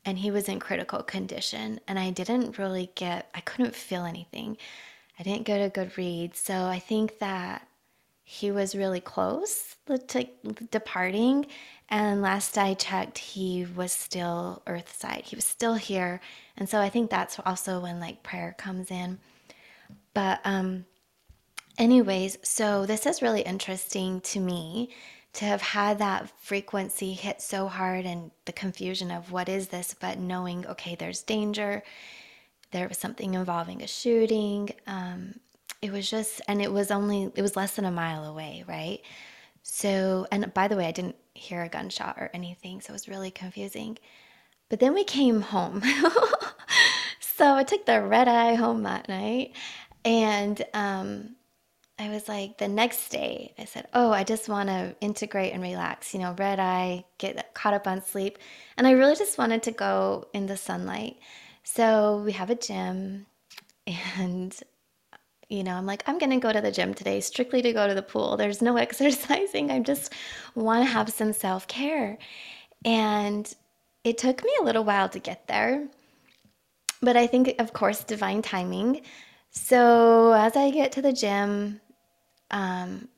and 0.04 0.18
he 0.18 0.30
was 0.30 0.48
in 0.48 0.58
critical 0.60 1.02
condition 1.02 1.80
and 1.88 1.98
i 1.98 2.10
didn't 2.10 2.58
really 2.58 2.90
get 2.94 3.28
i 3.34 3.40
couldn't 3.40 3.74
feel 3.74 4.04
anything. 4.04 4.56
I 5.18 5.22
didn't 5.22 5.44
get 5.44 5.64
a 5.64 5.68
good 5.68 5.96
read 5.96 6.34
so 6.34 6.64
i 6.66 6.78
think 6.78 7.18
that 7.18 7.66
he 8.24 8.50
was 8.50 8.74
really 8.74 9.00
close 9.00 9.76
to 10.08 10.26
departing 10.70 11.46
and 11.88 12.22
last 12.22 12.56
i 12.56 12.74
checked 12.74 13.18
he 13.18 13.66
was 13.76 13.92
still 13.92 14.62
earthside. 14.66 15.24
He 15.24 15.36
was 15.36 15.44
still 15.44 15.74
here 15.74 16.20
and 16.56 16.68
so 16.68 16.80
i 16.80 16.88
think 16.88 17.10
that's 17.10 17.38
also 17.44 17.80
when 17.80 18.00
like 18.00 18.22
prayer 18.22 18.54
comes 18.58 18.90
in. 18.90 19.18
But 20.14 20.40
um 20.44 20.86
anyways 21.78 22.38
so 22.42 22.86
this 22.86 23.06
is 23.06 23.22
really 23.22 23.42
interesting 23.42 24.20
to 24.20 24.40
me 24.40 24.90
to 25.34 25.44
have 25.46 25.62
had 25.62 25.98
that 25.98 26.28
frequency 26.40 27.14
hit 27.14 27.40
so 27.40 27.66
hard 27.66 28.04
and 28.04 28.30
the 28.44 28.52
confusion 28.52 29.10
of 29.10 29.32
what 29.32 29.48
is 29.48 29.68
this, 29.68 29.94
but 29.98 30.18
knowing, 30.18 30.66
okay, 30.66 30.94
there's 30.94 31.22
danger, 31.22 31.82
there 32.70 32.88
was 32.88 32.98
something 32.98 33.34
involving 33.34 33.82
a 33.82 33.86
shooting. 33.86 34.70
Um, 34.86 35.34
it 35.80 35.90
was 35.90 36.08
just, 36.08 36.42
and 36.48 36.60
it 36.60 36.70
was 36.70 36.90
only, 36.90 37.32
it 37.34 37.42
was 37.42 37.56
less 37.56 37.76
than 37.76 37.86
a 37.86 37.90
mile 37.90 38.24
away, 38.24 38.64
right? 38.68 39.00
So, 39.62 40.26
and 40.30 40.52
by 40.52 40.68
the 40.68 40.76
way, 40.76 40.86
I 40.86 40.92
didn't 40.92 41.16
hear 41.34 41.62
a 41.62 41.68
gunshot 41.68 42.16
or 42.18 42.30
anything, 42.34 42.80
so 42.80 42.90
it 42.90 42.94
was 42.94 43.08
really 43.08 43.30
confusing. 43.30 43.98
But 44.68 44.80
then 44.80 44.92
we 44.92 45.04
came 45.04 45.40
home. 45.40 45.82
so 47.20 47.54
I 47.54 47.64
took 47.64 47.86
the 47.86 48.02
red 48.02 48.28
eye 48.28 48.54
home 48.54 48.82
that 48.82 49.08
night. 49.08 49.52
And 50.04 50.62
um, 50.74 51.36
I 51.98 52.08
was 52.08 52.28
like, 52.28 52.58
the 52.58 52.68
next 52.68 53.10
day, 53.10 53.54
I 53.58 53.64
said, 53.64 53.86
Oh, 53.94 54.10
I 54.10 54.24
just 54.24 54.48
want 54.48 54.68
to 54.68 54.96
integrate 55.00 55.52
and 55.52 55.62
relax, 55.62 56.14
you 56.14 56.20
know, 56.20 56.34
red 56.38 56.58
eye, 56.58 57.04
get 57.18 57.54
caught 57.54 57.74
up 57.74 57.86
on 57.86 58.02
sleep. 58.02 58.38
And 58.76 58.86
I 58.86 58.92
really 58.92 59.14
just 59.14 59.38
wanted 59.38 59.62
to 59.64 59.72
go 59.72 60.26
in 60.32 60.46
the 60.46 60.56
sunlight. 60.56 61.18
So 61.64 62.22
we 62.24 62.32
have 62.32 62.50
a 62.50 62.54
gym, 62.54 63.26
and, 64.16 64.58
you 65.48 65.62
know, 65.62 65.74
I'm 65.74 65.86
like, 65.86 66.02
I'm 66.06 66.18
going 66.18 66.30
to 66.30 66.38
go 66.38 66.52
to 66.52 66.60
the 66.60 66.72
gym 66.72 66.94
today 66.94 67.20
strictly 67.20 67.62
to 67.62 67.72
go 67.72 67.86
to 67.86 67.94
the 67.94 68.02
pool. 68.02 68.36
There's 68.36 68.62
no 68.62 68.76
exercising. 68.78 69.70
I 69.70 69.80
just 69.80 70.12
want 70.54 70.84
to 70.84 70.90
have 70.90 71.10
some 71.10 71.32
self 71.32 71.66
care. 71.68 72.18
And 72.84 73.52
it 74.02 74.18
took 74.18 74.42
me 74.42 74.50
a 74.60 74.64
little 74.64 74.84
while 74.84 75.08
to 75.10 75.18
get 75.18 75.46
there. 75.46 75.88
But 77.00 77.16
I 77.16 77.26
think, 77.26 77.54
of 77.58 77.72
course, 77.72 78.04
divine 78.04 78.42
timing. 78.42 79.02
So 79.52 80.32
as 80.32 80.56
I 80.56 80.70
get 80.70 80.92
to 80.92 81.02
the 81.02 81.12
gym, 81.12 81.80
um, 82.50 83.08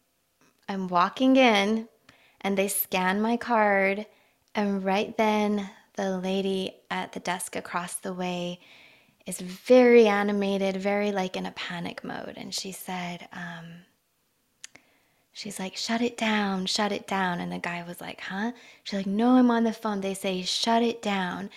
I'm 0.68 0.88
walking 0.88 1.36
in 1.36 1.88
and 2.40 2.58
they 2.58 2.68
scan 2.68 3.22
my 3.22 3.36
card, 3.36 4.04
and 4.54 4.84
right 4.84 5.16
then 5.16 5.70
the 5.94 6.18
lady 6.18 6.74
at 6.90 7.12
the 7.12 7.20
desk 7.20 7.56
across 7.56 7.94
the 7.94 8.12
way 8.12 8.60
is 9.26 9.40
very 9.40 10.06
animated, 10.06 10.76
very 10.76 11.12
like 11.12 11.36
in 11.36 11.46
a 11.46 11.52
panic 11.52 12.04
mode. 12.04 12.34
And 12.36 12.52
she 12.52 12.72
said, 12.72 13.28
um, 13.32 13.84
She's 15.36 15.58
like, 15.58 15.76
shut 15.76 16.00
it 16.00 16.16
down, 16.16 16.66
shut 16.66 16.92
it 16.92 17.08
down. 17.08 17.40
And 17.40 17.50
the 17.50 17.58
guy 17.58 17.82
was 17.82 18.00
like, 18.00 18.20
huh? 18.20 18.52
She's 18.84 18.98
like, 19.00 19.06
no, 19.06 19.30
I'm 19.30 19.50
on 19.50 19.64
the 19.64 19.72
phone. 19.72 20.00
They 20.00 20.14
say, 20.14 20.42
shut 20.42 20.80
it 20.80 21.02
down. 21.02 21.50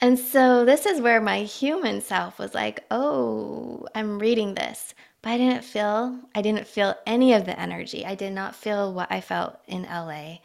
And 0.00 0.18
so 0.18 0.64
this 0.64 0.86
is 0.86 1.02
where 1.02 1.20
my 1.20 1.42
human 1.42 2.00
self 2.00 2.38
was 2.38 2.54
like, 2.54 2.84
oh, 2.90 3.86
I'm 3.94 4.18
reading 4.18 4.54
this. 4.54 4.94
But 5.20 5.32
I 5.32 5.36
didn't 5.36 5.64
feel, 5.64 6.18
I 6.34 6.40
didn't 6.40 6.66
feel 6.66 6.94
any 7.06 7.34
of 7.34 7.44
the 7.44 7.60
energy. 7.60 8.06
I 8.06 8.14
did 8.14 8.32
not 8.32 8.56
feel 8.56 8.94
what 8.94 9.12
I 9.12 9.20
felt 9.20 9.58
in 9.66 9.82
LA. 9.82 10.38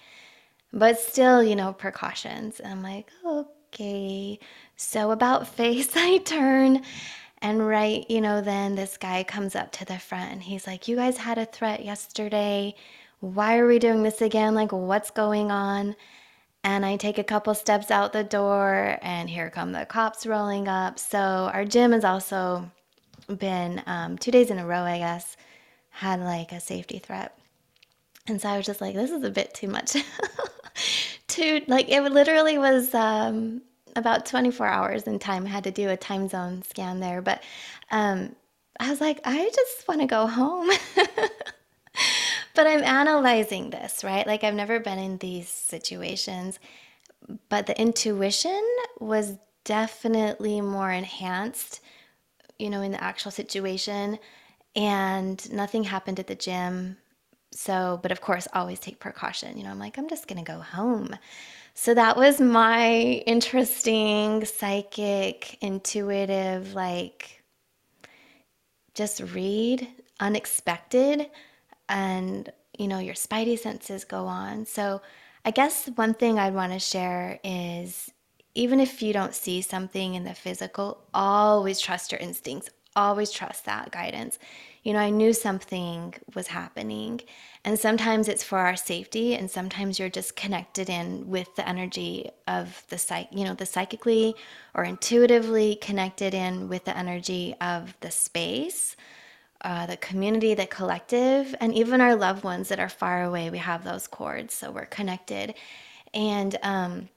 But 0.74 1.00
still, 1.00 1.42
you 1.42 1.56
know, 1.56 1.72
precautions. 1.72 2.60
And 2.60 2.74
I'm 2.74 2.84
like, 2.84 3.10
okay. 3.26 4.40
So 4.76 5.12
about 5.12 5.48
face, 5.56 5.96
I 5.96 6.18
turn 6.18 6.82
and 7.44 7.68
right, 7.68 8.10
you 8.10 8.22
know, 8.22 8.40
then 8.40 8.76
this 8.76 8.98
guy 8.98 9.24
comes 9.24 9.54
up 9.54 9.74
to 9.74 9.86
the 9.86 10.00
front 10.00 10.32
and 10.32 10.42
he's 10.42 10.66
like, 10.66 10.88
You 10.88 10.96
guys 10.96 11.18
had 11.18 11.38
a 11.38 11.46
threat 11.46 11.84
yesterday. 11.84 12.74
Why 13.20 13.58
are 13.58 13.68
we 13.68 13.80
doing 13.80 14.02
this 14.02 14.22
again? 14.22 14.56
Like, 14.56 14.72
what's 14.72 15.12
going 15.12 15.52
on? 15.52 15.96
And 16.64 16.86
I 16.86 16.96
take 16.96 17.18
a 17.18 17.24
couple 17.24 17.54
steps 17.54 17.92
out 17.92 18.14
the 18.14 18.24
door, 18.24 18.98
and 19.02 19.30
here 19.30 19.50
come 19.50 19.74
the 19.74 19.86
cops 19.86 20.26
rolling 20.26 20.70
up. 20.70 20.98
So, 20.98 21.20
our 21.54 21.66
gym 21.66 21.92
has 21.92 22.06
also 22.06 22.72
been 23.38 23.84
um, 23.86 24.18
two 24.18 24.32
days 24.32 24.50
in 24.50 24.60
a 24.60 24.66
row, 24.66 24.84
I 24.84 25.00
guess, 25.00 25.36
had 25.90 26.22
like 26.22 26.54
a 26.54 26.62
safety 26.62 27.00
threat. 27.00 27.38
And 28.28 28.42
so 28.42 28.48
I 28.48 28.58
was 28.58 28.66
just 28.66 28.80
like, 28.80 28.96
this 28.96 29.12
is 29.12 29.24
a 29.24 29.30
bit 29.30 29.54
too 29.54 29.68
much. 29.68 29.98
too, 31.28 31.62
like, 31.68 31.90
it 31.90 32.02
literally 32.02 32.58
was 32.58 32.94
um, 32.96 33.62
about 33.96 34.26
24 34.26 34.68
hours 34.68 35.04
in 35.04 35.20
time. 35.20 35.46
I 35.46 35.50
had 35.50 35.64
to 35.66 35.72
do 35.72 35.90
a 35.90 35.98
time 35.98 36.28
zone 36.28 36.64
scan 36.64 37.00
there, 37.00 37.22
but 37.22 37.44
um, 37.92 38.36
I 38.80 38.90
was 38.90 39.02
like, 39.02 39.20
I 39.24 39.50
just 39.54 39.88
want 39.88 40.02
to 40.02 40.08
go 40.08 40.28
home. 40.28 40.70
but 42.56 42.68
I'm 42.68 42.84
analyzing 42.84 43.70
this, 43.70 44.04
right? 44.04 44.26
Like, 44.26 44.44
I've 44.44 44.56
never 44.56 44.80
been 44.80 45.00
in 45.00 45.18
these 45.18 45.50
situations, 45.50 46.60
but 47.50 47.68
the 47.68 47.80
intuition 47.80 48.62
was 49.00 49.38
definitely 49.64 50.62
more 50.62 50.92
enhanced, 50.92 51.82
you 52.60 52.70
know, 52.70 52.82
in 52.82 52.92
the 52.92 53.04
actual 53.04 53.32
situation. 53.32 54.20
And 54.76 55.52
nothing 55.54 55.84
happened 55.84 56.20
at 56.20 56.28
the 56.28 56.36
gym. 56.36 56.98
So, 57.54 58.00
but 58.02 58.12
of 58.12 58.22
course, 58.22 58.48
always 58.54 58.80
take 58.80 59.00
precaution. 59.00 59.58
You 59.58 59.64
know, 59.64 59.70
I'm 59.70 59.80
like, 59.80 59.98
I'm 59.98 60.10
just 60.10 60.28
going 60.28 60.44
to 60.44 60.52
go 60.52 60.60
home. 60.60 61.16
So 61.76 61.94
that 61.94 62.18
was 62.18 62.40
my 62.40 62.92
interesting, 63.26 64.46
psychic, 64.46 65.58
intuitive, 65.62 66.74
like 66.74 67.44
just 68.94 69.22
read, 69.34 69.88
unexpected, 70.20 71.30
and 71.90 72.52
you 72.78 72.88
know, 72.88 73.00
your 73.00 73.16
spidey 73.16 73.58
senses 73.58 74.04
go 74.04 74.26
on. 74.26 74.66
So 74.66 75.02
I 75.46 75.52
guess 75.52 75.88
one 75.96 76.14
thing 76.14 76.40
I'd 76.40 76.54
want 76.54 76.74
to 76.74 76.80
share 76.80 77.40
is 77.44 78.12
even 78.56 78.80
if 78.80 79.02
you 79.02 79.14
don't 79.14 79.34
see 79.34 79.62
something 79.62 80.14
in 80.14 80.24
the 80.24 80.34
physical, 80.34 81.04
always 81.14 81.80
trust 81.80 82.12
your 82.12 82.20
instincts, 82.20 82.70
always 82.96 83.32
trust 83.32 83.66
that 83.66 83.92
guidance. 83.92 84.40
You 84.84 84.94
know, 84.94 85.00
I 85.00 85.10
knew 85.10 85.34
something 85.34 86.14
was 86.36 86.48
happening 86.48 87.22
and 87.66 87.80
sometimes 87.80 88.28
it's 88.28 88.44
for 88.44 88.58
our 88.58 88.76
safety, 88.76 89.36
and 89.36 89.50
sometimes 89.50 89.98
you're 89.98 90.10
just 90.10 90.36
connected 90.36 90.90
in 90.90 91.30
with 91.30 91.56
the 91.56 91.68
energy 91.68 92.30
of 92.46 92.84
the 92.90 92.98
psych, 92.98 93.30
you 93.32 93.46
know, 93.46 93.54
the 93.54 93.66
psychically 93.66 94.36
or 94.74 94.84
intuitively 94.84 95.76
connected 95.76 96.34
in 96.34 96.68
with 96.68 96.84
the 96.84 96.98
energy 96.98 97.56
of 97.62 97.96
the 98.02 98.12
space, 98.12 98.98
uh, 99.62 99.86
the 99.86 99.96
community, 99.96 100.54
the 100.56 100.66
collective, 100.66 101.56
and 101.62 101.74
even 101.74 102.02
our 102.02 102.16
loved 102.18 102.44
ones 102.44 102.68
that 102.68 102.82
are 102.82 102.90
far 102.90 103.24
away. 103.24 103.50
We 103.50 103.60
have 103.60 103.86
those 103.86 104.08
cords, 104.08 104.54
so 104.54 104.70
we're 104.70 104.86
connected. 104.86 105.54
And 106.14 106.58
um, 106.64 107.08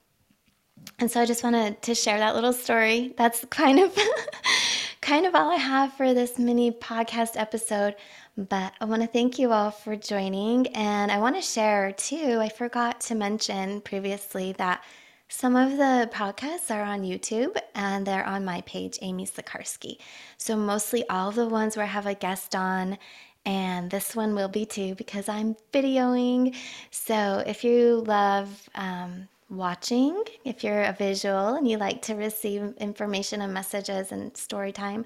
and 1.01 1.11
so 1.11 1.21
I 1.21 1.27
just 1.27 1.43
wanted 1.43 1.83
to 1.83 1.95
share 1.97 2.19
that 2.19 2.37
little 2.37 2.53
story. 2.53 3.15
That's 3.19 3.45
kind 3.47 3.81
of 3.81 3.99
kind 5.07 5.25
of 5.25 5.37
all 5.37 5.53
I 5.53 5.57
have 5.57 5.93
for 5.93 6.15
this 6.15 6.37
mini 6.37 6.73
podcast 6.73 7.37
episode. 7.37 7.95
But 8.37 8.73
I 8.81 8.87
want 8.87 9.03
to 9.03 9.07
thank 9.09 9.39
you 9.39 9.53
all 9.53 9.71
for 9.71 9.95
joining. 9.95 10.67
And 10.75 11.13
I 11.13 11.19
want 11.19 11.37
to 11.37 11.43
share 11.43 11.93
too, 11.93 12.39
I 12.41 12.49
forgot 12.49 13.03
to 13.03 13.15
mention 13.15 13.83
previously 13.83 14.53
that 14.55 14.83
some 15.29 15.55
of 15.55 15.77
the 15.77 16.11
podcasts 16.13 16.75
are 16.75 16.83
on 16.83 17.03
YouTube 17.03 17.57
and 17.77 18.05
they're 18.05 18.27
on 18.27 18.45
my 18.45 18.63
page, 18.63 18.99
Amy 19.01 19.27
Sikarskie. 19.27 19.99
So 20.39 20.57
mostly 20.57 21.09
all 21.09 21.31
the 21.31 21.47
ones 21.47 21.77
where 21.77 21.87
I 21.87 21.89
have 21.89 22.07
a 22.07 22.15
guest 22.15 22.57
on. 22.57 22.99
And 23.45 23.89
this 23.89 24.17
one 24.17 24.35
will 24.35 24.49
be 24.49 24.67
too 24.67 24.97
because 24.97 25.29
I'm 25.29 25.55
videoing. 25.73 26.57
So 26.91 27.45
if 27.47 27.63
you 27.63 28.03
love 28.09 28.69
um, 28.75 29.29
watching, 29.49 30.23
if 30.45 30.65
you're 30.65 30.83
a 30.83 30.93
visual 30.93 31.55
and 31.55 31.69
you 31.69 31.77
like 31.77 32.03
to 32.03 32.15
receive 32.15 32.75
information 32.79 33.41
and 33.41 33.55
messages 33.55 34.13
and 34.13 34.37
story 34.37 34.73
time, 34.73 35.05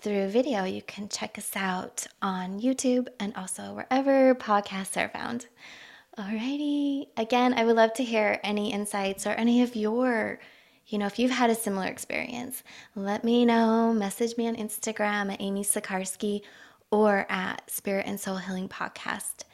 through 0.00 0.28
video, 0.28 0.64
you 0.64 0.82
can 0.82 1.08
check 1.08 1.36
us 1.36 1.54
out 1.54 2.06
on 2.22 2.60
YouTube 2.60 3.08
and 3.18 3.34
also 3.36 3.74
wherever 3.74 4.34
podcasts 4.34 4.96
are 4.96 5.10
found. 5.10 5.46
Alrighty. 6.18 7.06
Again, 7.16 7.54
I 7.54 7.64
would 7.64 7.76
love 7.76 7.92
to 7.94 8.04
hear 8.04 8.40
any 8.42 8.72
insights 8.72 9.26
or 9.26 9.30
any 9.30 9.62
of 9.62 9.76
your, 9.76 10.40
you 10.86 10.98
know, 10.98 11.06
if 11.06 11.18
you've 11.18 11.30
had 11.30 11.50
a 11.50 11.54
similar 11.54 11.86
experience, 11.86 12.62
let 12.94 13.24
me 13.24 13.44
know. 13.44 13.92
Message 13.92 14.36
me 14.36 14.48
on 14.48 14.56
Instagram 14.56 15.32
at 15.32 15.40
Amy 15.40 15.62
Sikarskie 15.62 16.42
or 16.90 17.26
at 17.28 17.70
Spirit 17.70 18.06
and 18.06 18.18
Soul 18.18 18.36
Healing 18.36 18.68
Podcast. 18.68 19.44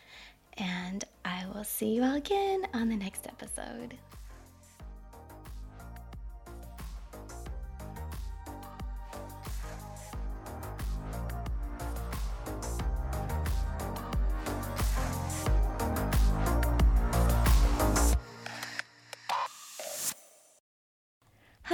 And 0.57 1.05
I 1.25 1.45
will 1.53 1.65
see 1.65 1.95
you 1.95 2.05
all 2.05 2.15
again 2.15 2.67
on 2.73 2.89
the 2.89 2.97
next 2.97 3.27
episode. 3.27 3.99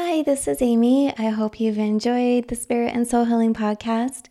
Hi, 0.04 0.22
this 0.22 0.48
is 0.48 0.60
Amy. 0.60 1.16
I 1.16 1.28
hope 1.28 1.60
you've 1.60 1.78
enjoyed 1.78 2.48
the 2.48 2.56
Spirit 2.56 2.92
and 2.92 3.06
Soul 3.06 3.24
Healing 3.24 3.54
podcast. 3.54 4.26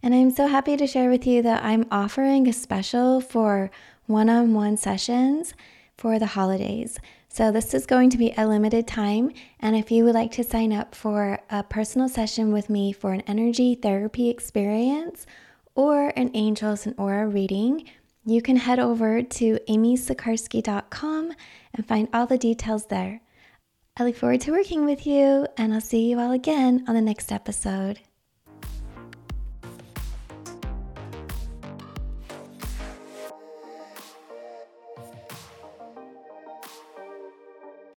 And 0.00 0.14
I'm 0.14 0.30
so 0.30 0.46
happy 0.46 0.76
to 0.76 0.86
share 0.86 1.10
with 1.10 1.26
you 1.26 1.42
that 1.42 1.64
I'm 1.64 1.84
offering 1.90 2.46
a 2.46 2.52
special 2.52 3.20
for 3.20 3.72
one 4.06 4.30
on 4.30 4.54
one 4.54 4.76
sessions 4.76 5.52
for 5.98 6.20
the 6.20 6.26
holidays. 6.26 7.00
So, 7.28 7.50
this 7.50 7.74
is 7.74 7.86
going 7.86 8.10
to 8.10 8.16
be 8.16 8.34
a 8.36 8.46
limited 8.46 8.86
time. 8.86 9.32
And 9.58 9.74
if 9.74 9.90
you 9.90 10.04
would 10.04 10.14
like 10.14 10.30
to 10.32 10.44
sign 10.44 10.72
up 10.72 10.94
for 10.94 11.40
a 11.50 11.64
personal 11.64 12.08
session 12.08 12.52
with 12.52 12.70
me 12.70 12.92
for 12.92 13.12
an 13.12 13.22
energy 13.22 13.74
therapy 13.74 14.30
experience 14.30 15.26
or 15.74 16.12
an 16.16 16.30
angels 16.34 16.86
and 16.86 16.94
aura 16.96 17.26
reading, 17.26 17.84
you 18.24 18.40
can 18.40 18.56
head 18.56 18.78
over 18.78 19.22
to 19.22 19.58
amysikarskie.com 19.68 21.32
and 21.74 21.88
find 21.88 22.08
all 22.14 22.26
the 22.26 22.38
details 22.38 22.86
there. 22.86 23.22
I 23.98 24.04
look 24.04 24.16
forward 24.16 24.42
to 24.42 24.50
working 24.50 24.84
with 24.84 25.06
you, 25.06 25.46
and 25.56 25.72
I'll 25.72 25.80
see 25.80 26.10
you 26.10 26.20
all 26.20 26.32
again 26.32 26.84
on 26.86 26.94
the 26.94 27.00
next 27.00 27.32
episode. 27.32 27.98